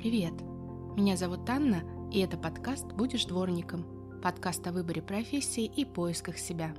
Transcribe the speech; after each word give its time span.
Привет! 0.00 0.32
Меня 0.96 1.14
зовут 1.14 1.46
Анна, 1.50 1.82
и 2.10 2.20
это 2.20 2.38
подкаст 2.38 2.86
«Будешь 2.86 3.26
дворником» 3.26 3.84
подкаст 4.22 4.66
о 4.66 4.72
выборе 4.72 5.02
профессии 5.02 5.66
и 5.66 5.84
поисках 5.84 6.38
себя. 6.38 6.74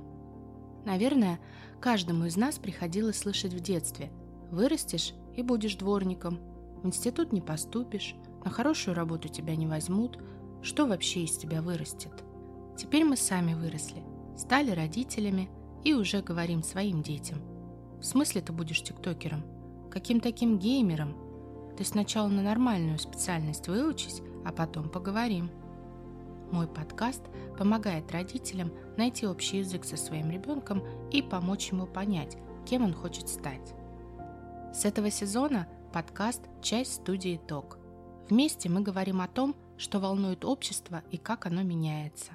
Наверное, 0.84 1.38
каждому 1.80 2.24
из 2.24 2.36
нас 2.36 2.58
приходилось 2.58 3.18
слышать 3.18 3.52
в 3.52 3.60
детстве 3.60 4.10
«Вырастешь 4.50 5.14
и 5.36 5.44
будешь 5.44 5.76
дворником», 5.76 6.40
«В 6.82 6.86
институт 6.88 7.32
не 7.32 7.40
поступишь», 7.40 8.16
«На 8.44 8.50
хорошую 8.50 8.96
работу 8.96 9.28
тебя 9.28 9.54
не 9.54 9.68
возьмут», 9.68 10.18
«Что 10.60 10.86
вообще 10.86 11.22
из 11.22 11.36
тебя 11.36 11.62
вырастет?» 11.62 12.24
Теперь 12.76 13.04
мы 13.04 13.16
сами 13.16 13.54
выросли, 13.54 14.02
стали 14.36 14.72
родителями 14.72 15.48
и 15.84 15.94
уже 15.94 16.22
говорим 16.22 16.64
своим 16.64 17.04
детям. 17.04 17.38
В 18.00 18.02
смысле 18.04 18.40
ты 18.40 18.52
будешь 18.52 18.82
тиктокером? 18.82 19.44
Каким 19.92 20.18
таким 20.18 20.58
геймером? 20.58 21.31
Ты 21.76 21.84
сначала 21.84 22.28
на 22.28 22.42
нормальную 22.42 22.98
специальность 22.98 23.68
выучись, 23.68 24.20
а 24.44 24.52
потом 24.52 24.88
поговорим. 24.88 25.50
Мой 26.50 26.68
подкаст 26.68 27.22
помогает 27.58 28.12
родителям 28.12 28.72
найти 28.96 29.26
общий 29.26 29.58
язык 29.58 29.84
со 29.84 29.96
своим 29.96 30.30
ребенком 30.30 30.82
и 31.10 31.22
помочь 31.22 31.70
ему 31.70 31.86
понять, 31.86 32.36
кем 32.66 32.84
он 32.84 32.92
хочет 32.92 33.28
стать. 33.28 33.74
С 34.74 34.84
этого 34.84 35.10
сезона 35.10 35.66
подкаст– 35.92 36.42
часть 36.62 36.94
студии 36.94 37.40
ТОК. 37.48 37.78
Вместе 38.28 38.68
мы 38.68 38.80
говорим 38.82 39.20
о 39.20 39.28
том, 39.28 39.56
что 39.78 39.98
волнует 39.98 40.44
общество 40.44 41.02
и 41.10 41.16
как 41.16 41.46
оно 41.46 41.62
меняется. 41.62 42.32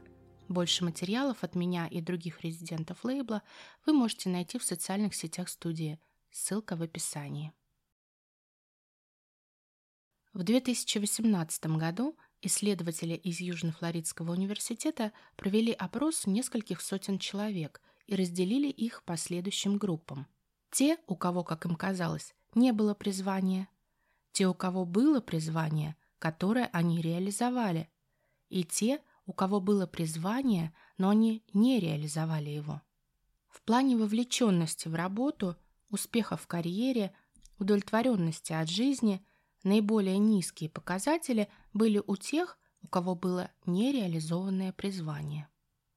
Больше 0.48 0.84
материалов 0.84 1.44
от 1.44 1.56
меня 1.56 1.88
и 1.88 2.02
других 2.02 2.44
резидентов 2.44 3.04
лейбла 3.04 3.44
вы 3.86 3.94
можете 3.94 4.30
найти 4.30 4.58
в 4.58 4.64
социальных 4.64 5.14
сетях 5.14 5.50
студии. 5.50 6.00
Ссылка 6.32 6.76
в 6.76 6.82
описании. 6.82 7.54
В 10.34 10.44
2018 10.44 11.66
году 11.78 12.18
исследователи 12.42 13.14
из 13.14 13.40
Южно-Флоридского 13.40 14.32
университета 14.32 15.12
провели 15.36 15.72
опрос 15.72 16.28
нескольких 16.28 16.82
сотен 16.82 17.18
человек 17.18 17.82
и 18.06 18.16
разделили 18.16 18.68
их 18.68 19.04
по 19.04 19.18
следующим 19.18 19.78
группам. 19.78 20.28
Те, 20.72 20.98
у 21.08 21.16
кого, 21.16 21.44
как 21.44 21.66
им 21.66 21.76
казалось, 21.76 22.36
не 22.56 22.72
было 22.72 22.94
призвания, 22.94 23.70
те, 24.32 24.48
у 24.48 24.54
кого 24.54 24.86
было 24.86 25.20
призвание, 25.20 25.96
которое 26.20 26.66
они 26.74 27.02
реализовали, 27.02 27.90
и 28.50 28.64
те, 28.64 29.02
у 29.26 29.34
кого 29.34 29.60
было 29.60 29.88
призвание, 29.88 30.74
но 30.98 31.10
они 31.10 31.44
не 31.54 31.80
реализовали 31.80 32.50
его. 32.50 32.82
В 33.50 33.62
плане 33.62 33.98
вовлеченности 33.98 34.88
в 34.88 34.96
работу, 34.96 35.58
успеха 35.90 36.38
в 36.38 36.48
карьере, 36.48 37.14
удовлетворенности 37.60 38.54
от 38.54 38.70
жизни 38.70 39.26
наиболее 39.68 40.18
низкие 40.18 40.70
показатели 40.70 41.50
были 41.74 42.02
у 42.06 42.16
тех, 42.16 42.58
у 42.82 42.88
кого 42.88 43.16
было 43.16 43.52
нереализованное 43.66 44.74
призвание. 44.74 45.48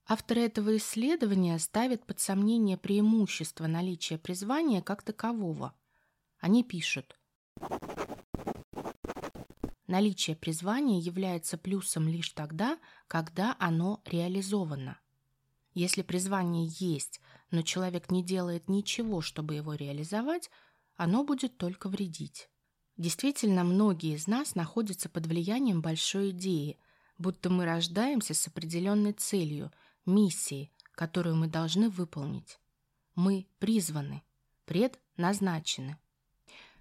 Авторы 0.07 0.43
этого 0.43 0.77
исследования 0.77 1.59
ставят 1.59 2.05
под 2.05 2.21
сомнение 2.21 2.77
преимущество 2.77 3.67
наличия 3.67 4.19
призвания 4.19 4.83
как 4.83 5.03
такового. 5.03 5.75
Они 6.41 6.65
пишут, 6.65 7.17
Наличие 9.91 10.37
призвания 10.37 11.01
является 11.01 11.59
плюсом 11.59 12.07
лишь 12.07 12.31
тогда, 12.31 12.79
когда 13.09 13.57
оно 13.59 14.01
реализовано. 14.05 15.01
Если 15.75 16.03
призвание 16.03 16.69
есть, 16.79 17.21
но 17.51 17.63
человек 17.63 18.09
не 18.09 18.23
делает 18.23 18.69
ничего, 18.69 19.21
чтобы 19.21 19.57
его 19.57 19.75
реализовать, 19.75 20.49
оно 20.95 21.25
будет 21.25 21.57
только 21.57 21.89
вредить. 21.89 22.49
Действительно, 23.01 23.65
многие 23.65 24.15
из 24.15 24.27
нас 24.27 24.55
находятся 24.55 25.09
под 25.09 25.25
влиянием 25.25 25.81
большой 25.81 26.33
идеи, 26.33 26.79
будто 27.17 27.49
мы 27.49 27.65
рождаемся 27.65 28.35
с 28.35 28.47
определенной 28.47 29.15
целью, 29.15 29.73
миссией, 30.05 30.71
которую 30.93 31.37
мы 31.37 31.47
должны 31.47 31.89
выполнить. 31.89 32.59
Мы 33.15 33.47
призваны, 33.59 34.23
предназначены. 34.67 35.97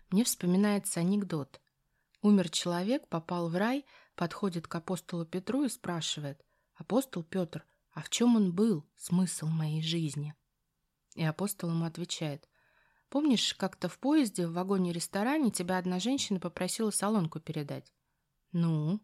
Мне 0.09 0.25
вспоминается 0.25 0.99
анекдот. 0.99 1.61
Умер 2.21 2.49
человек, 2.49 3.07
попал 3.07 3.47
в 3.47 3.55
рай, 3.55 3.85
подходит 4.15 4.67
к 4.67 4.75
апостолу 4.75 5.25
Петру 5.25 5.63
и 5.63 5.69
спрашивает, 5.69 6.43
«Апостол 6.75 7.23
Петр, 7.23 7.63
а 7.93 8.01
в 8.01 8.09
чем 8.09 8.35
он 8.35 8.51
был, 8.51 8.85
смысл 8.97 9.47
моей 9.47 9.81
жизни?» 9.81 10.35
И 11.15 11.23
апостол 11.23 11.69
ему 11.69 11.85
отвечает, 11.85 12.48
«Помнишь, 13.09 13.55
как-то 13.55 13.89
в 13.89 13.97
поезде 13.99 14.47
в 14.47 14.53
вагоне-ресторане 14.53 15.51
тебя 15.51 15.77
одна 15.77 15.99
женщина 15.99 16.39
попросила 16.39 16.91
солонку 16.91 17.39
передать?» 17.39 17.91
«Ну?» 18.51 18.99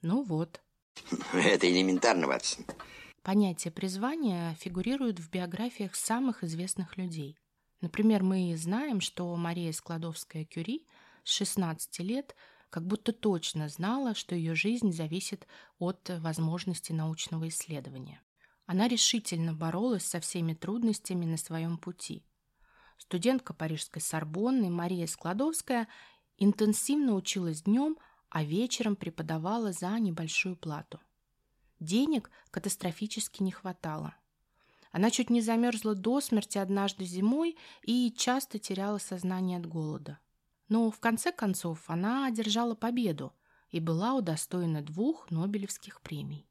«Ну 0.00 0.22
вот». 0.22 0.60
Это 1.32 1.70
элементарно, 1.70 2.26
Ватсон. 2.26 2.64
Понятие 3.22 3.72
призвания 3.72 4.54
фигурирует 4.54 5.20
в 5.20 5.30
биографиях 5.30 5.94
самых 5.94 6.44
известных 6.44 6.96
людей. 6.96 7.36
Например, 7.80 8.22
мы 8.22 8.56
знаем, 8.56 9.00
что 9.00 9.34
Мария 9.36 9.72
Складовская-Кюри– 9.72 10.86
с 11.24 11.30
16 11.32 12.00
лет 12.00 12.34
как 12.70 12.86
будто 12.86 13.12
точно 13.12 13.68
знала, 13.68 14.14
что 14.14 14.34
ее 14.34 14.54
жизнь 14.54 14.92
зависит 14.92 15.46
от 15.78 16.10
возможности 16.20 16.92
научного 16.92 17.48
исследования. 17.48 18.22
Она 18.66 18.88
решительно 18.88 19.52
боролась 19.52 20.04
со 20.06 20.20
всеми 20.20 20.54
трудностями 20.54 21.26
на 21.26 21.36
своем 21.36 21.76
пути. 21.76 22.24
Студентка 22.98 23.54
парижской 23.54 24.00
Сорбонны 24.02 24.70
Мария 24.70 25.06
Складовская 25.06 25.88
интенсивно 26.38 27.14
училась 27.14 27.62
днем, 27.62 27.98
а 28.28 28.44
вечером 28.44 28.96
преподавала 28.96 29.72
за 29.72 29.98
небольшую 29.98 30.56
плату. 30.56 31.00
Денег 31.80 32.30
катастрофически 32.50 33.42
не 33.42 33.50
хватало. 33.50 34.14
Она 34.92 35.10
чуть 35.10 35.30
не 35.30 35.40
замерзла 35.40 35.94
до 35.94 36.20
смерти 36.20 36.58
однажды 36.58 37.04
зимой 37.04 37.56
и 37.82 38.12
часто 38.16 38.58
теряла 38.58 38.98
сознание 38.98 39.58
от 39.58 39.66
голода. 39.66 40.18
Но 40.68 40.90
в 40.90 41.00
конце 41.00 41.32
концов 41.32 41.82
она 41.88 42.26
одержала 42.26 42.74
победу 42.74 43.32
и 43.70 43.80
была 43.80 44.14
удостоена 44.14 44.82
двух 44.82 45.30
Нобелевских 45.30 46.00
премий. 46.02 46.46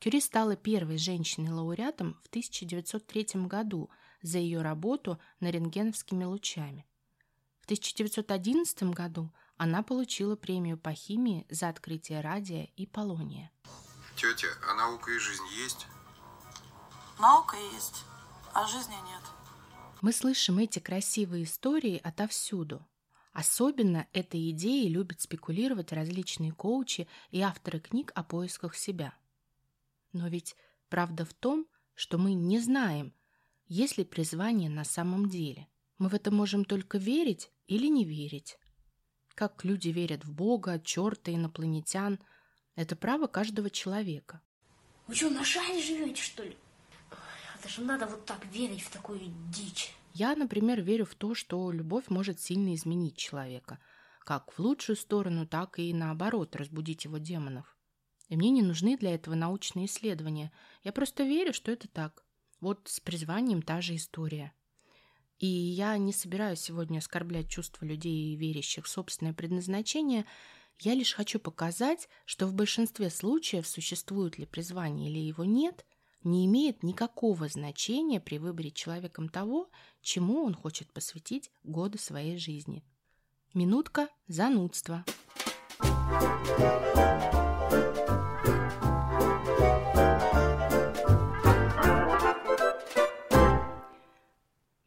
Кюри 0.00 0.20
стала 0.20 0.56
первой 0.56 0.96
женщиной-лауреатом 0.96 2.14
в 2.22 2.28
1903 2.28 3.46
году 3.46 3.90
за 4.22 4.38
ее 4.38 4.62
работу 4.62 5.18
на 5.40 5.50
рентгеновскими 5.50 6.24
лучами. 6.24 6.86
В 7.60 7.64
1911 7.64 8.82
году 8.94 9.32
она 9.56 9.82
получила 9.82 10.36
премию 10.36 10.78
по 10.78 10.92
химии 10.92 11.46
за 11.50 11.68
открытие 11.68 12.20
радия 12.20 12.64
и 12.76 12.86
полония. 12.86 13.50
Тетя, 14.16 14.48
а 14.68 14.74
наука 14.74 15.10
и 15.10 15.18
жизнь 15.18 15.46
есть? 15.62 15.86
Наука 17.18 17.56
есть, 17.74 18.04
а 18.54 18.66
жизни 18.66 18.94
нет. 18.94 19.22
Мы 20.00 20.12
слышим 20.12 20.58
эти 20.58 20.78
красивые 20.78 21.44
истории 21.44 22.00
отовсюду. 22.02 22.86
Особенно 23.32 24.06
этой 24.12 24.50
идеей 24.50 24.88
любят 24.88 25.20
спекулировать 25.20 25.92
различные 25.92 26.52
коучи 26.52 27.08
и 27.30 27.40
авторы 27.40 27.80
книг 27.80 28.12
о 28.14 28.22
поисках 28.22 28.74
себя. 28.74 29.14
Но 30.12 30.28
ведь 30.28 30.56
правда 30.88 31.24
в 31.24 31.34
том, 31.34 31.66
что 31.94 32.18
мы 32.18 32.34
не 32.34 32.60
знаем, 32.60 33.12
есть 33.68 33.98
ли 33.98 34.04
призвание 34.04 34.70
на 34.70 34.84
самом 34.84 35.28
деле. 35.28 35.68
Мы 35.98 36.08
в 36.08 36.14
это 36.14 36.30
можем 36.30 36.64
только 36.64 36.98
верить 36.98 37.50
или 37.66 37.86
не 37.86 38.04
верить. 38.04 38.58
Как 39.34 39.64
люди 39.64 39.88
верят 39.88 40.24
в 40.24 40.32
Бога, 40.32 40.80
черта, 40.80 41.32
инопланетян– 41.32 42.18
это 42.74 42.96
право 42.96 43.26
каждого 43.26 43.70
человека. 43.70 44.40
Вы 45.06 45.14
что, 45.14 45.30
на 45.30 45.44
шаре 45.44 45.82
живете, 45.82 46.22
что 46.22 46.44
ли? 46.44 46.56
Это 47.58 47.68
же 47.68 47.82
надо 47.82 48.06
вот 48.06 48.24
так 48.24 48.46
верить 48.46 48.82
в 48.82 48.90
такую 48.90 49.20
дичь. 49.50 49.92
Я, 50.14 50.36
например, 50.36 50.82
верю 50.82 51.04
в 51.04 51.14
то, 51.14 51.34
что 51.34 51.70
любовь 51.70 52.08
может 52.08 52.40
сильно 52.40 52.74
изменить 52.74 53.16
человека, 53.16 53.78
как 54.20 54.52
в 54.52 54.58
лучшую 54.60 54.96
сторону, 54.96 55.46
так 55.46 55.78
и 55.78 55.92
наоборот, 55.92 56.54
разбудить 56.56 57.04
его 57.04 57.18
демонов. 57.18 57.76
И 58.28 58.36
мне 58.36 58.50
не 58.50 58.62
нужны 58.62 58.96
для 58.96 59.14
этого 59.14 59.34
научные 59.34 59.86
исследования. 59.86 60.52
Я 60.84 60.92
просто 60.92 61.24
верю, 61.24 61.52
что 61.52 61.72
это 61.72 61.88
так. 61.88 62.24
Вот 62.60 62.80
с 62.86 63.00
призванием 63.00 63.62
та 63.62 63.80
же 63.80 63.96
история. 63.96 64.52
И 65.38 65.46
я 65.46 65.96
не 65.98 66.12
собираюсь 66.12 66.60
сегодня 66.60 66.98
оскорблять 66.98 67.48
чувства 67.48 67.84
людей, 67.84 68.34
верящих 68.34 68.86
в 68.86 68.88
собственное 68.88 69.32
предназначение. 69.32 70.24
Я 70.80 70.94
лишь 70.94 71.14
хочу 71.14 71.38
показать, 71.38 72.08
что 72.24 72.46
в 72.46 72.54
большинстве 72.54 73.10
случаев 73.10 73.66
существует 73.66 74.38
ли 74.38 74.46
призвание 74.46 75.10
или 75.10 75.18
его 75.18 75.44
нет, 75.44 75.86
не 76.24 76.46
имеет 76.46 76.82
никакого 76.82 77.48
значения 77.48 78.20
при 78.20 78.38
выборе 78.38 78.72
человеком 78.72 79.28
того, 79.28 79.70
чему 80.00 80.42
он 80.42 80.54
хочет 80.54 80.92
посвятить 80.92 81.50
годы 81.62 81.98
своей 81.98 82.38
жизни. 82.38 82.84
Минутка 83.54 84.08
занудства. 84.26 85.04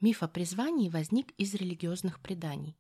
Миф 0.01 0.23
о 0.23 0.27
призвании 0.27 0.89
возник 0.89 1.31
из 1.37 1.53
религиозных 1.53 2.19
преданий. 2.21 2.75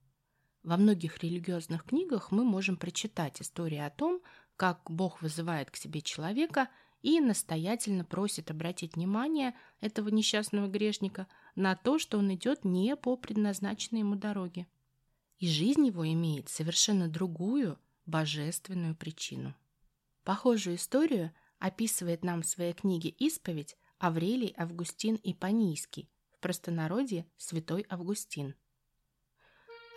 Во 0.63 0.75
многих 0.75 1.23
религиозных 1.23 1.85
книгах 1.85 2.31
мы 2.31 2.43
можем 2.43 2.77
прочитать 2.77 3.43
истории 3.43 3.77
о 3.77 3.91
том, 3.91 4.21
как 4.55 4.89
Бог 4.89 5.21
вызывает 5.21 5.69
к 5.69 5.75
себе 5.75 6.01
человека 6.01 6.67
и 7.03 7.19
настоятельно 7.19 8.05
просит 8.05 8.49
обратить 8.49 8.95
внимание 8.95 9.53
этого 9.81 10.09
несчастного 10.09 10.67
грешника 10.67 11.27
на 11.53 11.75
то, 11.75 11.99
что 11.99 12.17
он 12.17 12.33
идет 12.33 12.65
не 12.65 12.95
по 12.95 13.15
предназначенной 13.15 13.99
ему 13.99 14.15
дороге. 14.15 14.65
И 15.37 15.47
жизнь 15.47 15.85
его 15.85 16.07
имеет 16.11 16.49
совершенно 16.49 17.07
другую, 17.07 17.77
божественную 18.07 18.95
причину. 18.95 19.53
Похожую 20.23 20.75
историю 20.75 21.31
описывает 21.59 22.23
нам 22.23 22.41
в 22.41 22.47
своей 22.47 22.73
книге 22.73 23.09
«Исповедь» 23.09 23.77
Аврелий 23.99 24.55
Августин 24.57 25.19
Ипанийский, 25.21 26.10
простонародье 26.41 27.25
Святой 27.37 27.85
Августин. 27.89 28.55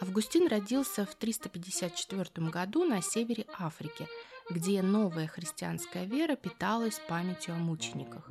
Августин 0.00 0.46
родился 0.48 1.06
в 1.06 1.14
354 1.14 2.48
году 2.50 2.84
на 2.84 3.00
севере 3.00 3.46
Африки, 3.58 4.06
где 4.50 4.82
новая 4.82 5.26
христианская 5.26 6.04
вера 6.04 6.36
питалась 6.36 7.00
памятью 7.08 7.54
о 7.54 7.58
мучениках. 7.58 8.30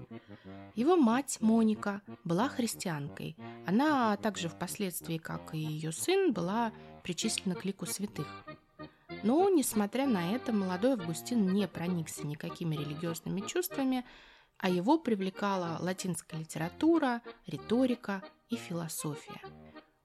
Его 0.76 0.96
мать 0.96 1.38
Моника 1.42 2.02
была 2.24 2.50
христианкой. 2.50 3.36
Она 3.66 4.16
также 4.18 4.50
впоследствии, 4.50 5.18
как 5.18 5.56
и 5.56 5.58
ее 5.58 5.92
сын, 5.92 6.34
была 6.34 6.72
причислена 7.04 7.56
к 7.56 7.66
лику 7.66 7.86
святых. 7.86 8.28
Но, 9.24 9.50
несмотря 9.50 10.06
на 10.06 10.36
это, 10.36 10.52
молодой 10.52 10.94
Августин 10.94 11.48
не 11.54 11.68
проникся 11.68 12.28
никакими 12.28 12.76
религиозными 12.76 13.42
чувствами, 13.48 14.06
а 14.64 14.70
его 14.70 14.98
привлекала 14.98 15.78
латинская 15.82 16.38
литература, 16.38 17.22
риторика 17.46 18.24
и 18.50 18.56
философия. 18.56 19.42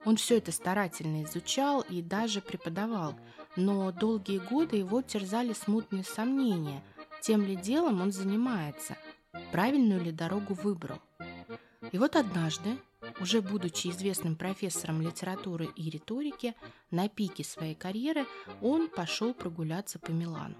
Он 0.05 0.16
все 0.16 0.38
это 0.38 0.50
старательно 0.50 1.22
изучал 1.22 1.82
и 1.82 2.02
даже 2.02 2.40
преподавал, 2.40 3.14
но 3.55 3.93
долгие 3.93 4.38
годы 4.38 4.78
его 4.78 5.00
терзали 5.00 5.52
смутные 5.52 6.02
сомнения, 6.02 6.82
тем 7.20 7.44
ли 7.44 7.55
делом 7.55 8.00
он 8.00 8.10
занимается, 8.10 8.96
правильную 9.52 10.02
ли 10.02 10.10
дорогу 10.10 10.55
выбрал. 10.55 10.99
И 11.93 11.99
вот 11.99 12.16
однажды, 12.16 12.78
уже 13.20 13.43
будучи 13.43 13.87
известным 13.88 14.34
профессором 14.34 15.02
литературы 15.02 15.69
и 15.76 15.88
риторики, 15.88 16.56
на 16.90 17.08
пике 17.08 17.44
своей 17.44 17.76
карьеры 17.76 18.26
он 18.61 18.88
пошел 18.88 19.34
прогуляться 19.34 20.00
по 20.00 20.11
Милану. 20.11 20.56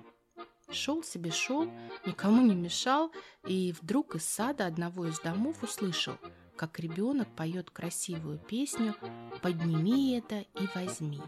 Шел 0.71 1.03
себе 1.03 1.31
шел, 1.31 1.71
никому 2.05 2.43
не 2.43 2.55
мешал, 2.55 3.11
и 3.47 3.75
вдруг 3.81 4.15
из 4.15 4.25
сада 4.25 4.67
одного 4.67 5.07
из 5.07 5.19
домов 5.21 5.63
услышал, 5.63 6.15
как 6.57 6.79
ребенок 6.79 7.29
поет 7.35 7.71
красивую 7.71 8.39
песню 8.39 8.95
«Подними 9.41 10.19
это 10.19 10.41
и 10.41 10.69
возьми». 10.75 11.21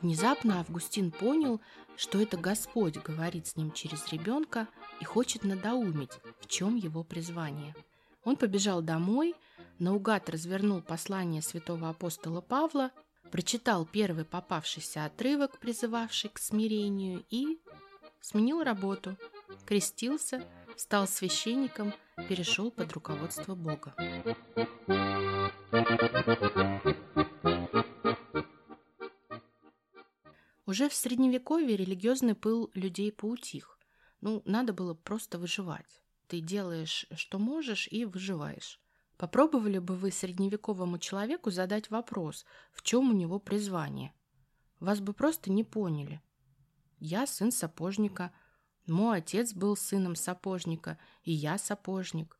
Внезапно 0.00 0.60
Августин 0.60 1.10
понял, 1.10 1.60
что 1.96 2.20
это 2.20 2.36
Господь 2.36 2.98
говорит 2.98 3.46
с 3.46 3.56
ним 3.56 3.72
через 3.72 4.06
ребенка 4.12 4.68
и 5.00 5.04
хочет 5.04 5.44
надоумить, 5.44 6.12
в 6.40 6.46
чем 6.46 6.76
его 6.76 7.02
призвание. 7.02 7.74
Он 8.22 8.36
побежал 8.36 8.82
домой, 8.82 9.34
наугад 9.78 10.28
развернул 10.28 10.82
послание 10.82 11.42
святого 11.42 11.88
апостола 11.88 12.40
Павла, 12.40 12.90
прочитал 13.30 13.86
первый 13.86 14.24
попавшийся 14.24 15.04
отрывок, 15.04 15.58
призывавший 15.58 16.30
к 16.30 16.38
смирению, 16.38 17.24
и 17.30 17.58
сменил 18.20 18.62
работу, 18.62 19.16
крестился, 19.66 20.46
стал 20.76 21.06
священником, 21.06 21.92
перешел 22.28 22.70
под 22.70 22.92
руководство 22.92 23.54
Бога. 23.54 23.94
Уже 30.66 30.88
в 30.88 30.94
Средневековье 30.94 31.76
религиозный 31.76 32.34
пыл 32.34 32.70
людей 32.74 33.12
поутих. 33.12 33.78
Ну, 34.20 34.42
надо 34.46 34.72
было 34.72 34.94
просто 34.94 35.38
выживать. 35.38 36.02
Ты 36.26 36.40
делаешь, 36.40 37.06
что 37.14 37.38
можешь, 37.38 37.86
и 37.90 38.06
выживаешь. 38.06 38.80
Попробовали 39.16 39.78
бы 39.78 39.94
вы 39.96 40.10
средневековому 40.10 40.98
человеку 40.98 41.50
задать 41.50 41.90
вопрос, 41.90 42.44
в 42.72 42.82
чем 42.82 43.10
у 43.10 43.12
него 43.12 43.38
призвание? 43.38 44.12
Вас 44.80 45.00
бы 45.00 45.12
просто 45.12 45.50
не 45.50 45.64
поняли. 45.64 46.20
Я 46.98 47.26
сын 47.26 47.52
сапожника, 47.52 48.32
мой 48.86 49.18
отец 49.18 49.54
был 49.54 49.76
сыном 49.76 50.16
сапожника, 50.16 50.98
и 51.22 51.32
я 51.32 51.58
сапожник. 51.58 52.38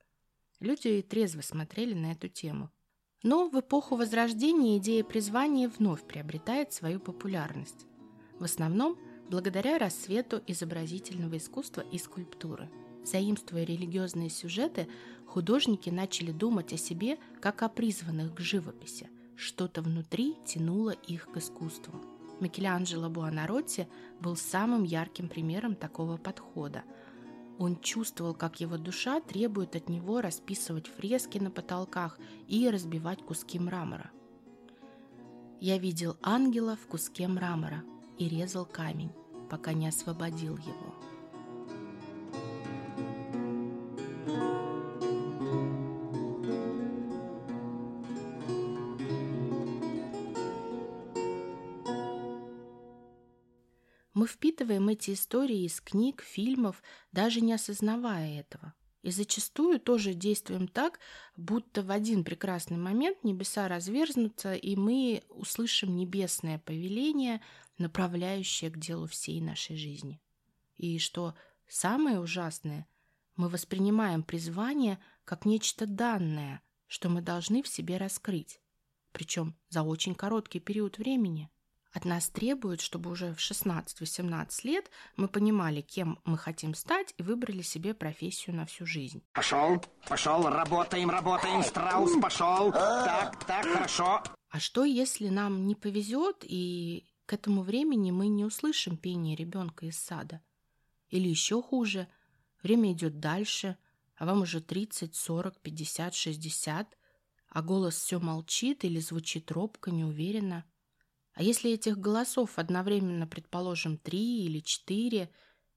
Люди 0.61 1.03
трезво 1.03 1.43
смотрели 1.43 1.94
на 1.94 2.12
эту 2.12 2.29
тему. 2.29 2.71
Но 3.23 3.49
в 3.49 3.59
эпоху 3.59 3.97
Возрождения 3.97 4.79
идея 4.79 5.05
призвания 5.05 5.69
вновь 5.69 6.06
приобретает 6.06 6.73
свою 6.73 7.00
популярность 7.00 7.87
в 8.38 8.44
основном 8.44 8.99
благодаря 9.29 9.79
рассвету 9.79 10.43
изобразительного 10.47 11.37
искусства 11.37 11.81
и 11.81 11.99
скульптуры. 11.99 12.69
Заимствуя 13.05 13.65
религиозные 13.65 14.31
сюжеты, 14.31 14.89
художники 15.27 15.91
начали 15.91 16.33
думать 16.33 16.73
о 16.73 16.77
себе 16.77 17.19
как 17.41 17.62
о 17.62 17.69
призванных 17.69 18.35
к 18.35 18.41
живописи. 18.41 19.09
Что-то 19.37 19.83
внутри 19.83 20.37
тянуло 20.45 20.91
их 20.91 21.31
к 21.31 21.37
искусству. 21.37 22.01
Микеланджело 22.41 23.09
Буонаротти 23.09 23.89
был 24.21 24.37
самым 24.37 24.85
ярким 24.85 25.29
примером 25.29 25.75
такого 25.75 26.17
подхода. 26.17 26.83
Он 27.59 27.79
чувствовал, 27.81 28.35
как 28.35 28.61
его 28.61 28.77
душа 28.79 29.21
требует 29.21 29.77
от 29.77 29.89
него 29.89 30.21
расписывать 30.21 30.89
фрески 30.89 31.39
на 31.39 31.51
потолках 31.51 32.19
и 32.49 32.69
разбивать 32.69 33.23
куски 33.23 33.59
мрамора. 33.59 34.11
«Я 35.61 35.79
видел 35.79 36.17
ангела 36.21 36.77
в 36.77 36.87
куске 36.89 37.29
мрамора», 37.29 37.85
и 38.19 38.29
резал 38.29 38.65
камень, 38.65 39.12
пока 39.51 39.73
не 39.73 39.89
освободил 39.89 40.56
его. 40.56 40.95
Мы 54.15 54.29
впитываем 54.29 54.89
эти 54.89 55.13
истории 55.13 55.65
из 55.65 55.81
книг, 55.81 56.23
фильмов, 56.23 56.83
даже 57.11 57.41
не 57.41 57.53
осознавая 57.53 58.41
этого. 58.41 58.73
И 59.03 59.11
зачастую 59.11 59.81
тоже 59.81 60.15
действуем 60.15 60.69
так, 60.69 61.01
будто 61.37 61.83
в 61.83 61.91
один 61.91 62.25
прекрасный 62.25 62.79
момент 62.79 63.23
небеса 63.25 63.69
разверзнутся, 63.69 64.55
и 64.55 64.77
мы 64.77 65.25
услышим 65.29 65.97
небесное 65.97 66.59
повеление, 66.61 67.43
направляющее 67.77 68.71
к 68.71 68.79
делу 68.79 69.06
всей 69.06 69.41
нашей 69.41 69.77
жизни. 69.77 70.23
И 70.77 70.99
что 70.99 71.35
самое 71.67 72.21
ужасное, 72.21 72.87
мы 73.35 73.49
воспринимаем 73.49 74.23
призвание 74.23 75.01
как 75.25 75.44
нечто 75.44 75.87
данное, 75.87 76.63
что 76.87 77.09
мы 77.09 77.21
должны 77.21 77.65
в 77.65 77.69
себе 77.69 77.97
раскрыть, 77.97 78.61
причем 79.13 79.56
за 79.69 79.83
очень 79.83 80.15
короткий 80.15 80.61
период 80.61 80.99
времени. 80.99 81.51
От 81.94 82.05
нас 82.05 82.29
требуют, 82.29 82.81
чтобы 82.81 83.08
уже 83.08 83.32
в 83.34 83.39
16-18 83.39 84.48
лет 84.65 84.91
мы 85.15 85.29
понимали, 85.29 85.81
кем 85.81 86.19
мы 86.24 86.36
хотим 86.36 86.74
стать 86.74 87.15
и 87.19 87.22
выбрали 87.22 87.63
себе 87.63 87.94
профессию 87.94 88.56
на 88.56 88.67
всю 88.67 88.84
жизнь. 88.84 89.22
Пошел, 89.32 89.81
пошел, 90.08 90.43
работаем, 90.48 91.08
работаем, 91.08 91.63
страус, 91.63 92.10
пошел. 92.20 92.72
Так, 92.72 93.44
так, 93.44 93.65
хорошо. 93.65 94.24
А 94.51 94.58
что, 94.58 94.84
если 94.84 95.29
нам 95.29 95.69
не 95.69 95.77
повезет, 95.77 96.39
и 96.43 97.05
к 97.27 97.32
этому 97.32 97.63
времени 97.63 98.10
мы 98.10 98.27
не 98.27 98.44
услышим 98.44 98.96
пение 98.96 99.36
ребенка 99.36 99.86
из 99.86 99.96
сада? 99.96 100.41
Или 101.10 101.29
еще 101.29 101.63
хуже, 101.63 102.08
время 102.65 102.91
идет 102.91 103.20
дальше, 103.20 103.77
а 104.17 104.27
вам 104.27 104.43
уже 104.43 104.60
30, 104.60 105.15
40, 105.15 105.60
50, 105.60 106.13
60, 106.13 106.98
а 107.51 107.63
голос 107.63 107.94
все 107.94 108.19
молчит 108.19 108.84
или 108.84 108.98
звучит 108.98 109.53
робко, 109.53 109.93
неуверенно– 109.93 110.65
а 111.34 111.43
если 111.43 111.72
этих 111.72 111.98
голосов 111.98 112.58
одновременно, 112.58 113.26
предположим, 113.26 113.98
три 113.98 114.44
или 114.44 114.60
четыре, 114.60 115.31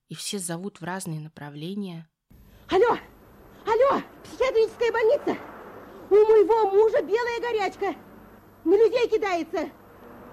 и 0.08 0.16
все 0.16 0.40
зовут 0.40 0.80
в 0.80 0.84
разные 0.84 1.20
направления? 1.20 2.08
Алло! 2.70 2.98
Алло! 3.66 4.02
Психиатрическая 4.24 4.92
больница! 4.92 5.42
У 6.10 6.16
моего 6.16 6.72
мужа 6.72 7.02
белая 7.02 7.42
горячка! 7.42 8.00
На 8.64 8.76
людей 8.76 9.10
кидается! 9.10 9.72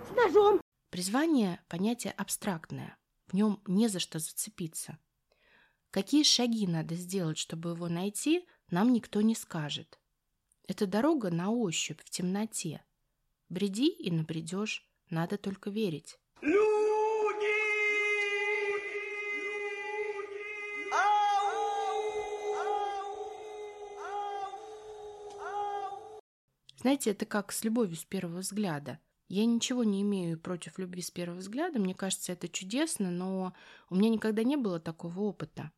С 0.06 0.10
ножом! 0.14 0.60
Призвание– 0.90 1.60
понятие 1.68 2.12
абстрактное. 2.12 2.96
В 3.26 3.34
нем 3.34 3.60
не 3.66 3.88
за 3.88 4.00
что 4.00 4.18
зацепиться. 4.18 4.98
Какие 5.90 6.22
шаги 6.22 6.66
надо 6.66 6.94
сделать, 6.94 7.38
чтобы 7.38 7.70
его 7.70 7.88
найти, 7.88 8.46
нам 8.70 8.92
никто 8.92 9.20
не 9.22 9.34
скажет. 9.34 9.98
Это 10.68 10.86
дорога 10.86 11.30
на 11.30 11.50
ощупь, 11.50 12.00
в 12.04 12.10
темноте. 12.10 12.84
Бреди 13.48 13.88
и 13.88 14.10
набредешь. 14.10 14.88
Надо 15.10 15.38
только 15.38 15.70
верить. 15.70 16.18
Знаете, 26.84 27.12
это 27.12 27.24
как 27.24 27.50
с 27.50 27.64
любовью 27.64 27.96
с 27.96 28.04
первого 28.04 28.40
взгляда. 28.40 28.98
Я 29.28 29.46
ничего 29.46 29.84
не 29.84 30.02
имею 30.02 30.38
против 30.38 30.78
любви 30.78 31.00
с 31.00 31.10
первого 31.10 31.38
взгляда. 31.38 31.78
Мне 31.78 31.94
кажется, 31.94 32.32
это 32.32 32.46
чудесно, 32.46 33.10
но 33.10 33.54
у 33.88 33.94
меня 33.94 34.10
никогда 34.10 34.42
не 34.42 34.56
было 34.56 34.78
такого 34.78 35.20
опыта. 35.20 35.72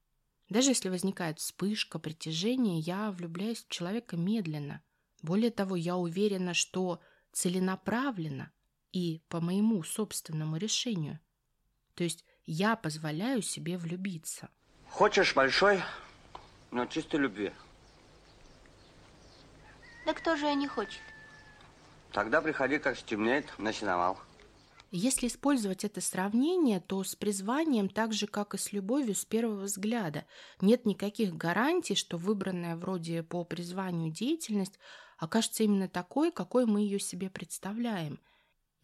Даже 0.49 0.71
если 0.71 0.89
возникает 0.89 1.39
вспышка 1.39 2.01
притяжения, 2.01 2.81
я 2.81 3.13
влюбляюсь 3.13 3.65
в 3.65 3.69
человека 3.69 4.17
медленно. 4.17 4.83
Более 5.23 5.53
того, 5.53 5.77
я 5.77 5.97
уверена, 5.97 6.55
что 6.55 7.01
целенаправленно 7.33 8.51
и 8.93 9.23
по 9.29 9.41
моему 9.41 9.83
собственному 9.83 10.57
решению. 10.57 11.21
То 11.95 12.05
есть 12.05 12.25
я 12.45 12.77
позволяю 12.77 13.43
себе 13.43 13.79
влюбиться. 13.79 14.49
Хочешь 14.89 15.35
большой, 15.35 15.83
но 16.71 16.87
чистой 16.87 17.21
любви? 17.21 17.53
Да 20.05 20.15
кто 20.15 20.37
же 20.37 20.55
не 20.55 20.69
хочет? 20.69 21.01
Тогда 22.13 22.41
приходи, 22.41 22.79
как 22.79 22.97
стемнеет, 22.97 23.59
на 23.59 23.73
сеновал. 23.73 24.19
Если 24.93 25.27
использовать 25.27 25.85
это 25.85 26.01
сравнение, 26.01 26.81
то 26.81 27.03
с 27.03 27.17
призванием, 27.17 27.89
так 27.89 28.13
же 28.13 28.27
как 28.29 28.55
и 28.55 28.59
с 28.59 28.73
любовью 28.73 29.15
с 29.17 29.25
первого 29.25 29.63
взгляда, 29.63 30.25
нет 30.61 30.87
никаких 30.87 31.35
гарантий, 31.35 31.97
что 31.97 32.19
выбранная 32.19 32.77
вроде 32.77 33.25
по 33.25 33.45
призванию 33.45 34.13
деятельность 34.13 34.79
окажется 35.19 35.65
именно 35.65 35.89
такой, 35.89 36.31
какой 36.31 36.67
мы 36.67 36.81
ее 36.81 37.01
себе 37.01 37.29
представляем, 37.29 38.21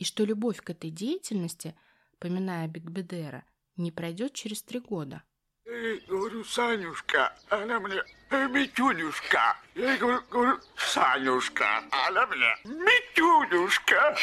и 0.03 0.05
что 0.05 0.25
любовь 0.25 0.61
к 0.61 0.71
этой 0.71 0.91
деятельности, 0.91 1.77
поминая 2.19 2.67
Бигбедера, 2.67 3.45
не 3.77 3.93
пройдет 3.93 4.33
через 4.33 4.61
три 4.61 4.81
года. 4.81 5.23
Я 5.65 5.97
говорю, 6.09 6.43
Санюшка, 6.43 7.33
она 7.49 7.79
мне 7.79 8.03
Митюнюшка. 8.29 9.57
Я 9.77 9.93
ей 9.93 10.01
говорю, 10.01 10.23
говорю, 10.29 10.59
Санюшка, 10.77 11.85
она 11.93 12.27
мне 12.27 12.53
Митюнюшка. 12.65 14.17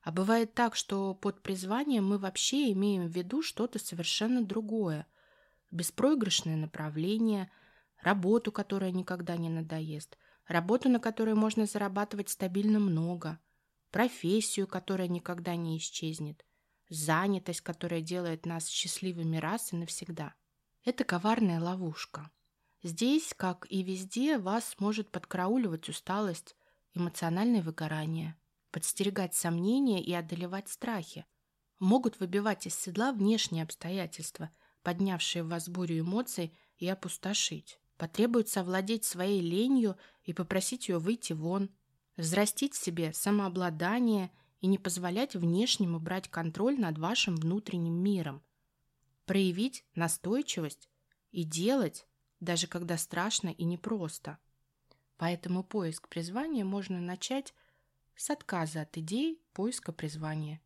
А 0.00 0.12
бывает 0.12 0.54
так, 0.54 0.74
что 0.74 1.12
под 1.12 1.42
призванием 1.42 2.06
мы 2.06 2.16
вообще 2.16 2.72
имеем 2.72 3.06
в 3.06 3.14
виду 3.14 3.42
что-то 3.42 3.78
совершенно 3.78 4.42
другое. 4.42 5.06
Беспроигрышное 5.70 6.56
направление, 6.56 7.50
работу, 8.00 8.50
которая 8.50 8.92
никогда 8.92 9.36
не 9.36 9.50
надоест, 9.50 10.16
работу, 10.48 10.88
на 10.88 11.00
которой 11.00 11.34
можно 11.34 11.66
зарабатывать 11.66 12.30
стабильно 12.30 12.78
много, 12.78 13.38
профессию, 13.96 14.66
которая 14.66 15.08
никогда 15.08 15.56
не 15.56 15.78
исчезнет, 15.78 16.44
занятость, 16.90 17.62
которая 17.62 18.02
делает 18.02 18.44
нас 18.44 18.68
счастливыми 18.68 19.38
раз 19.38 19.72
и 19.72 19.76
навсегда. 19.76 20.34
Это 20.84 21.02
коварная 21.02 21.58
ловушка. 21.58 22.30
Здесь, 22.82 23.32
как 23.34 23.66
и 23.70 23.82
везде, 23.82 24.36
вас 24.36 24.76
может 24.80 25.10
подкрауливать 25.10 25.88
усталость, 25.88 26.56
эмоциональное 26.92 27.62
выгорание– 27.62 28.36
подстерегать 28.70 29.34
сомнения 29.34 30.04
и 30.04 30.12
одолевать 30.12 30.68
страхи. 30.68 31.24
Могут 31.78 32.20
выбивать 32.20 32.66
из 32.66 32.74
седла 32.74 33.12
внешние 33.12 33.62
обстоятельства, 33.62 34.50
поднявшие 34.82 35.42
в 35.42 35.48
вас 35.48 35.70
бурю 35.70 36.00
эмоций, 36.00 36.54
и 36.76 36.86
опустошить. 36.86 37.80
Потребуется 37.96 38.60
овладеть 38.60 39.06
своей 39.06 39.40
ленью 39.40 39.96
и 40.24 40.34
попросить 40.34 40.90
ее 40.90 40.98
выйти 40.98 41.32
вон, 41.32 41.70
взрастить 42.16 42.74
в 42.74 42.82
себе 42.82 43.12
самообладание 43.12 44.30
и 44.60 44.66
не 44.66 44.78
позволять 44.78 45.34
внешнему 45.34 46.00
брать 46.00 46.28
контроль 46.28 46.78
над 46.78 46.98
вашим 46.98 47.36
внутренним 47.36 47.94
миром. 47.94 48.42
Проявить 49.26 49.84
настойчивость 49.94 50.88
и 51.30 51.44
делать, 51.44 52.06
даже 52.40 52.66
когда 52.66 52.96
страшно 52.96 53.48
и 53.48 53.64
непросто. 53.64 54.38
Поэтому 55.16 55.62
поиск 55.62 56.08
призвания 56.08 56.64
можно 56.64 57.00
начать 57.00 57.54
с 58.14 58.30
отказа 58.30 58.82
от 58.82 58.96
идей 58.96 59.42
поиска 59.52 59.92
призвания. 59.92 60.60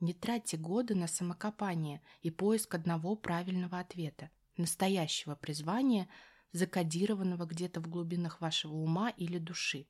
Не 0.00 0.12
тратьте 0.12 0.56
годы 0.56 0.94
на 0.94 1.06
самокопание 1.06 2.02
и 2.20 2.30
поиск 2.30 2.74
одного 2.74 3.16
правильного 3.16 3.78
ответа, 3.78 4.30
настоящего 4.56 5.34
призвания, 5.34 6.08
закодированного 6.52 7.46
где-то 7.46 7.80
в 7.80 7.88
глубинах 7.88 8.40
вашего 8.40 8.74
ума 8.74 9.10
или 9.10 9.38
души. 9.38 9.86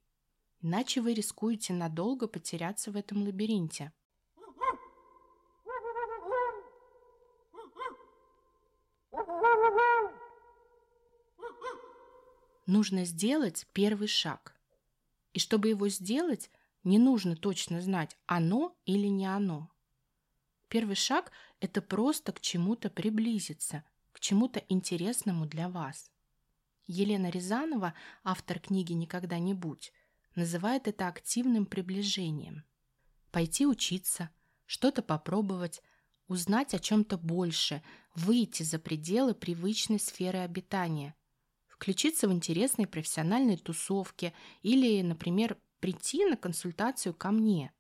Иначе 0.63 1.01
вы 1.01 1.15
рискуете 1.15 1.73
надолго 1.73 2.27
потеряться 2.29 2.91
в 2.91 2.97
этом 2.97 3.23
лабиринте. 3.23 3.93
Нужно 12.67 13.05
сделать 13.05 13.67
первый 13.73 14.09
шаг. 14.09 14.57
И 15.33 15.39
чтобы 15.39 15.69
его 15.69 15.89
сделать, 15.89 16.51
не 16.83 16.99
нужно 16.99 17.37
точно 17.37 17.81
знать, 17.81 18.17
оно 18.27 18.77
или 18.87 19.07
не 19.07 19.27
оно. 19.27 19.71
Первый 20.69 20.97
шаг– 20.97 21.31
это 21.61 21.81
просто 21.81 22.33
к 22.33 22.41
чему-то 22.41 22.91
приблизиться, 22.91 23.85
к 24.13 24.19
чему-то 24.19 24.65
интересному 24.69 25.47
для 25.47 25.69
вас. 25.69 26.11
Елена 26.89 27.31
Рязанова, 27.31 27.95
автор 28.25 28.59
книги 28.59 28.93
«Никогда 28.95 29.39
не 29.39 29.55
будь», 29.55 29.93
называет 30.37 30.87
это 30.87 31.09
активным 31.09 31.67
приближением. 31.67 32.65
Пойти 33.33 33.67
учиться, 33.67 34.31
что-то 34.67 35.03
попробовать, 35.03 35.83
узнать 36.29 36.75
о 36.75 36.79
чем-то 36.79 37.19
больше, 37.19 37.83
выйти 38.15 38.63
за 38.63 38.79
пределы 38.79 39.35
привычной 39.35 39.99
сферы 39.99 40.39
обитания, 40.39 41.15
включиться 41.67 42.29
в 42.29 42.33
интересные 42.33 42.87
профессиональные 42.87 43.59
тусовки 43.59 44.33
или, 44.63 45.03
например, 45.03 45.57
прийти 45.81 46.25
на 46.25 46.37
консультацию 46.37 47.15
ко 47.15 47.31
мне. 47.31 47.73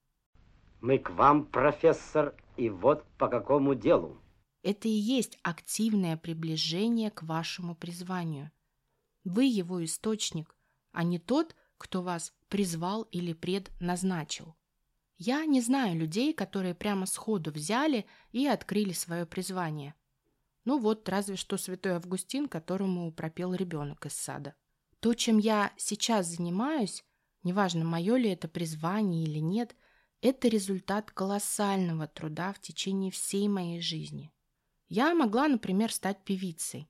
Мы 0.80 0.98
к 0.98 1.10
вам, 1.10 1.46
профессор, 1.46 2.34
и 2.56 2.68
вот 2.68 3.04
по 3.18 3.28
какому 3.28 3.74
делу. 3.74 4.20
Это 4.62 4.88
и 4.88 4.92
есть 4.92 5.38
активное 5.42 6.16
приближение 6.16 7.10
к 7.10 7.22
вашему 7.22 7.74
призванию. 7.74 8.50
Вы 9.24 9.44
его 9.44 9.84
источник, 9.84 10.54
а 10.92 11.02
не 11.02 11.18
тот, 11.18 11.54
кто 11.78 12.02
вас 12.02 12.32
призвал 12.48 13.02
или 13.04 13.32
предназначил. 13.32 14.56
Я 15.18 15.46
не 15.46 15.60
знаю 15.60 15.96
людей, 15.96 16.34
которые 16.34 16.74
прямо 16.74 17.06
сходу 17.06 17.50
взяли 17.50 18.06
и 18.32 18.46
открыли 18.46 18.92
свое 18.92 19.24
призвание. 19.24 19.94
Ну 20.64 20.78
вот, 20.78 21.08
разве 21.08 21.36
что 21.36 21.56
святой 21.56 21.92
Августин, 21.92 22.48
которому 22.48 23.12
пропел 23.12 23.54
ребенок 23.54 24.04
из 24.06 24.14
сада. 24.14 24.54
То, 25.00 25.14
чем 25.14 25.38
я 25.38 25.72
сейчас 25.76 26.26
занимаюсь, 26.26 27.04
неважно, 27.44 27.84
мое 27.84 28.16
ли 28.16 28.30
это 28.30 28.48
призвание 28.48 29.24
или 29.24 29.38
нет, 29.38 29.76
это 30.20 30.48
результат 30.48 31.10
колоссального 31.10 32.08
труда 32.08 32.52
в 32.52 32.60
течение 32.60 33.10
всей 33.10 33.48
моей 33.48 33.80
жизни. 33.80 34.32
Я 34.88 35.14
могла, 35.14 35.48
например, 35.48 35.92
стать 35.92 36.24
певицей. 36.24 36.88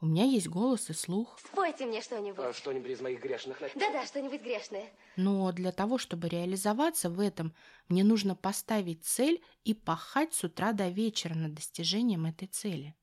У 0.00 0.06
меня 0.06 0.24
есть 0.24 0.48
голос 0.48 0.90
и 0.90 0.92
слух. 0.92 1.38
Спойте 1.38 1.86
мне 1.86 2.02
что-нибудь. 2.02 2.44
А, 2.44 2.52
что-нибудь 2.52 2.90
из 2.90 3.00
моих 3.00 3.22
грешных. 3.22 3.58
Да-да, 3.74 4.04
что-нибудь 4.04 4.42
грешное. 4.42 4.90
Но 5.16 5.50
для 5.52 5.72
того, 5.72 5.98
чтобы 5.98 6.28
реализоваться 6.28 7.08
в 7.08 7.20
этом, 7.20 7.54
мне 7.88 8.04
нужно 8.04 8.34
поставить 8.34 9.04
цель 9.04 9.42
и 9.64 9.72
пахать 9.72 10.34
с 10.34 10.44
утра 10.44 10.72
до 10.72 10.88
вечера 10.88 11.34
над 11.34 11.54
достижением 11.54 12.26
этой 12.26 12.48
цели. 12.48 12.94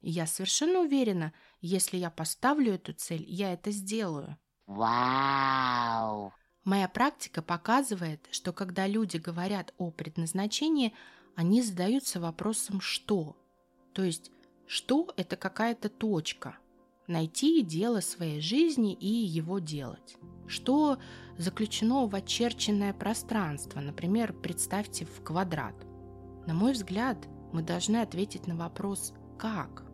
И 0.00 0.10
я 0.10 0.26
совершенно 0.26 0.80
уверена, 0.80 1.32
если 1.60 1.96
я 1.96 2.10
поставлю 2.10 2.74
эту 2.74 2.92
цель, 2.92 3.24
я 3.26 3.52
это 3.52 3.70
сделаю. 3.70 4.36
Вау! 4.66 6.32
Моя 6.64 6.88
практика 6.88 7.40
показывает, 7.40 8.28
что 8.30 8.52
когда 8.52 8.86
люди 8.86 9.16
говорят 9.16 9.72
о 9.78 9.90
предназначении, 9.90 10.94
они 11.34 11.62
задаются 11.62 12.20
вопросом 12.20 12.80
«что?». 12.80 13.36
То 13.94 14.04
есть 14.04 14.30
«что»— 14.68 15.08
это 15.16 15.36
какая-то 15.36 15.88
точка. 15.88 16.58
Найти 17.06 17.62
дело 17.62 18.00
своей 18.00 18.40
жизни 18.40 18.92
и 18.92 19.08
его 19.08 19.60
делать. 19.60 20.18
Что 20.46 20.98
заключено 21.38 22.06
в 22.06 22.14
очерченное 22.14 22.92
пространство, 22.92 23.80
например, 23.80 24.34
представьте 24.34 25.06
в 25.06 25.22
квадрат. 25.22 25.74
На 26.46 26.52
мой 26.52 26.72
взгляд, 26.72 27.16
мы 27.52 27.62
должны 27.62 27.96
ответить 27.96 28.46
на 28.46 28.56
вопрос 28.56 29.14
«как?». 29.38 29.84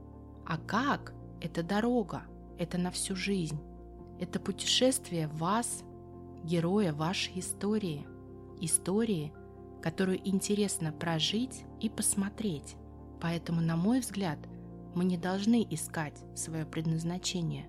А 0.44 0.58
как– 0.58 1.14
это 1.40 1.62
дорога, 1.62 2.24
это 2.58 2.76
на 2.76 2.90
всю 2.90 3.14
жизнь. 3.14 3.60
Это 4.18 4.40
путешествие 4.40 5.28
вас, 5.28 5.84
героя 6.42 6.92
вашей 6.92 7.38
истории. 7.38 8.06
Истории, 8.60 9.32
которую 9.82 10.20
интересно 10.28 10.92
прожить 10.92 11.64
и 11.80 11.88
посмотреть. 11.88 12.74
Поэтому, 13.20 13.60
на 13.60 13.76
мой 13.76 14.00
взгляд, 14.00 14.38
мы 14.94 15.04
не 15.04 15.16
должны 15.16 15.66
искать 15.70 16.22
свое 16.34 16.64
предназначение. 16.64 17.66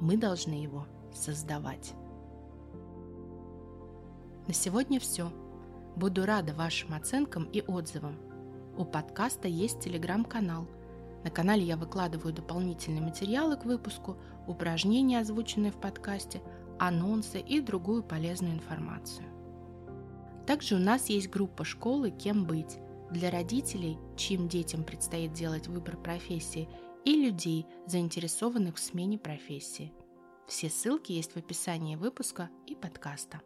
Мы 0.00 0.16
должны 0.16 0.52
его 0.52 0.86
создавать. 1.12 1.94
На 4.46 4.54
сегодня 4.54 5.00
все. 5.00 5.32
Буду 5.96 6.26
рада 6.26 6.52
вашим 6.54 6.94
оценкам 6.94 7.44
и 7.44 7.62
отзывам. 7.62 8.16
У 8.76 8.84
подкаста 8.84 9.48
есть 9.48 9.80
телеграм-канал– 9.80 10.66
на 11.24 11.30
канале 11.30 11.64
я 11.64 11.78
выкладываю 11.78 12.34
дополнительные 12.34 13.00
материалы 13.00 13.56
к 13.56 13.64
выпуску, 13.64 14.18
упражнения, 14.46 15.20
озвученные 15.20 15.72
в 15.72 15.76
подкасте, 15.76 16.42
анонсы 16.78 17.40
и 17.40 17.60
другую 17.60 18.02
полезную 18.02 18.52
информацию. 18.52 19.26
Также 20.46 20.74
у 20.74 20.78
нас 20.78 21.08
есть 21.08 21.30
группа 21.30 21.64
школы 21.64 22.10
«Кем 22.10 22.44
быть» 22.44 22.76
для 23.14 23.30
родителей, 23.30 23.98
чьим 24.16 24.48
детям 24.48 24.84
предстоит 24.84 25.32
делать 25.32 25.68
выбор 25.68 25.96
профессии, 25.96 26.68
и 27.04 27.16
людей, 27.16 27.66
заинтересованных 27.86 28.76
в 28.76 28.80
смене 28.80 29.18
профессии. 29.18 29.92
Все 30.46 30.68
ссылки 30.68 31.12
есть 31.12 31.32
в 31.32 31.36
описании 31.36 31.96
выпуска 31.96 32.50
и 32.66 32.74
подкаста. 32.74 33.40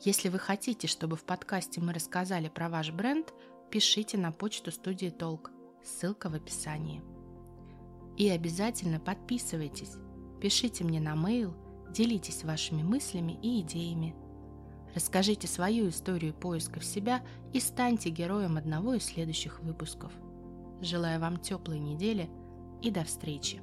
Если 0.00 0.28
вы 0.28 0.38
хотите, 0.38 0.86
чтобы 0.86 1.16
в 1.16 1.24
подкасте 1.24 1.80
мы 1.80 1.92
рассказали 1.92 2.48
про 2.48 2.68
ваш 2.68 2.90
бренд, 2.92 3.32
пишите 3.70 4.16
на 4.18 4.32
почту 4.32 4.70
студии 4.70 5.10
Толк. 5.10 5.50
Ссылка 5.84 6.28
в 6.28 6.34
описании. 6.34 7.02
И 8.16 8.28
обязательно 8.28 9.00
подписывайтесь, 9.00 9.94
пишите 10.40 10.84
мне 10.84 11.00
на 11.00 11.14
mail, 11.14 11.54
делитесь 11.92 12.44
вашими 12.44 12.82
мыслями 12.82 13.38
и 13.42 13.60
идеями. 13.60 14.14
Расскажите 14.98 15.46
свою 15.46 15.90
историю 15.90 16.34
поиска 16.34 16.80
в 16.80 16.84
себя 16.84 17.22
и 17.52 17.60
станьте 17.60 18.10
героем 18.10 18.56
одного 18.56 18.94
из 18.94 19.04
следующих 19.04 19.60
выпусков. 19.60 20.10
Желаю 20.80 21.20
вам 21.20 21.36
теплой 21.36 21.78
недели 21.78 22.28
и 22.82 22.90
до 22.90 23.04
встречи! 23.04 23.62